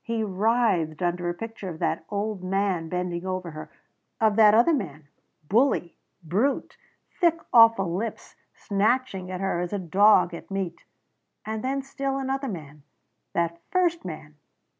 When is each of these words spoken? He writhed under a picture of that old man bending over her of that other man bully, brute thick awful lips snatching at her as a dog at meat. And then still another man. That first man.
He 0.00 0.22
writhed 0.22 1.02
under 1.02 1.28
a 1.28 1.34
picture 1.34 1.68
of 1.68 1.80
that 1.80 2.04
old 2.10 2.44
man 2.44 2.88
bending 2.88 3.26
over 3.26 3.50
her 3.50 3.68
of 4.20 4.36
that 4.36 4.54
other 4.54 4.72
man 4.72 5.08
bully, 5.48 5.96
brute 6.22 6.76
thick 7.20 7.40
awful 7.52 7.92
lips 7.92 8.36
snatching 8.54 9.32
at 9.32 9.40
her 9.40 9.58
as 9.58 9.72
a 9.72 9.80
dog 9.80 10.32
at 10.32 10.48
meat. 10.48 10.84
And 11.44 11.64
then 11.64 11.82
still 11.82 12.18
another 12.18 12.46
man. 12.46 12.84
That 13.32 13.60
first 13.72 14.04
man. 14.04 14.36